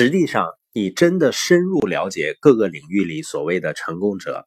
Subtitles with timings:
[0.00, 4.46] 实际上，你真的深入了解各个领域里所谓的成功者，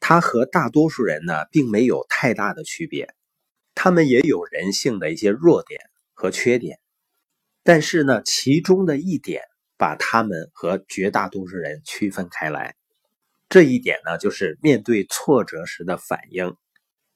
[0.00, 3.14] 他和大多数人呢，并没有太大的区别。
[3.74, 5.82] 他们也有人性的一些弱点
[6.14, 6.78] 和缺点，
[7.62, 9.42] 但是呢，其中的一点
[9.76, 12.74] 把他们和绝大多数人区分开来。
[13.50, 16.56] 这一点呢，就是面对挫折时的反应。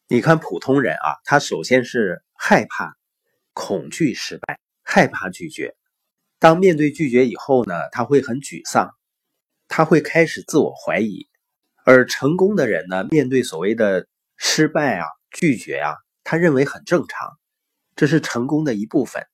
[0.06, 2.98] 你看，普通人啊，他首先是害怕、
[3.54, 5.74] 恐惧失败，害怕拒绝。
[6.38, 8.90] 当面对拒绝以后呢，他会很沮丧，
[9.66, 11.26] 他会开始自我怀疑。
[11.84, 17.30] 而成功的人呢，面对所谓的失败啊、拒绝啊，他认为很正常，
[17.96, 19.26] 这是成功的一部分。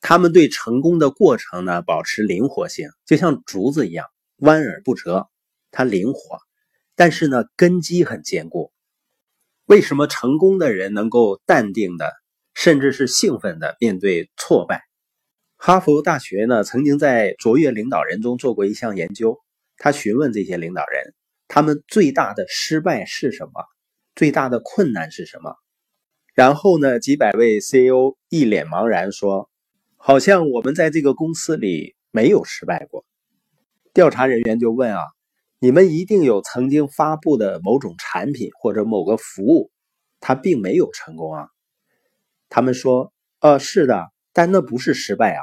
[0.00, 4.06] 他们对成功的过程呢，保持灵活性，就像竹子一样
[4.38, 5.28] 弯而不折，
[5.70, 6.38] 它灵活，
[6.94, 8.72] 但是呢，根基很坚固。
[9.64, 12.12] 为什么成功的人能够淡定的，
[12.54, 14.87] 甚至是兴奋的面对挫败？
[15.60, 19.40] 哈佛大学呢曾经在卓越领导人中做过一项研究，
[19.76, 21.14] 他询问这些领导人，
[21.48, 23.64] 他们最大的失败是什么，
[24.14, 25.56] 最大的困难是什么？
[26.32, 29.50] 然后呢，几百位 CEO 一脸茫然说
[29.98, 33.04] ：“好像我们在这个公司里没有失败过。”
[33.92, 35.02] 调查人员就问啊
[35.58, 39.72] ：“你们一定有曾经发布的某种产品或者某个服务，
[40.20, 41.48] 它并没有成功啊？”
[42.48, 45.42] 他们说：“呃，是的。”但那不是失败啊，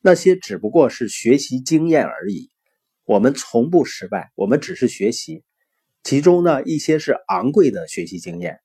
[0.00, 2.50] 那些只不过是学习经验而已。
[3.04, 5.44] 我们从不失败，我们只是学习。
[6.02, 8.60] 其中呢，一些是昂贵的学习经验，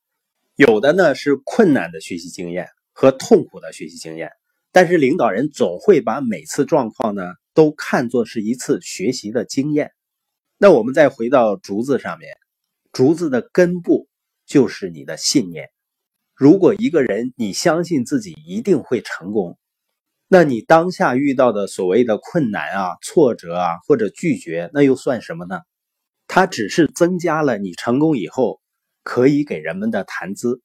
[0.56, 4.32] 有的呢是困难的学习经验和痛苦的学习经验。
[4.72, 9.92] 但是领导人总会把每次状况呢都看作是一次学习的经验。
[10.58, 12.38] 那我们再回到竹子上面，
[12.94, 14.08] 竹子的根部
[14.46, 15.70] 就是你的信念。
[16.34, 19.58] 如果一个人你相信自己一定会成功，
[20.28, 25.60] 那你当下遇到的所谓的困难啊、挫折啊或者拒绝，那又算什么呢？
[26.28, 28.60] 它只是增加了你成功以后
[29.04, 30.62] 可以给人们的谈资。